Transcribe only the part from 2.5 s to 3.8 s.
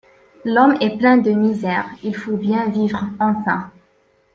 vivre enfin!